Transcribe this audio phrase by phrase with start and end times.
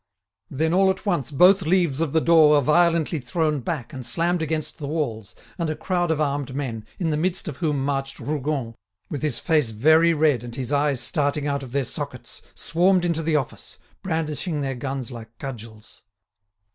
[0.49, 4.41] Then, all at once both leaves of the door were violently thrown back and slammed
[4.41, 8.17] against the walls, and a crowd of armed men, in the midst of whom marched
[8.19, 8.73] Rougon,
[9.11, 13.21] with his face very red and his eyes starting out of their sockets, swarmed into
[13.21, 16.01] the office, brandishing their guns like cudgels.